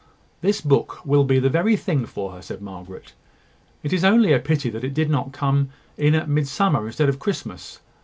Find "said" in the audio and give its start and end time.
2.41-2.59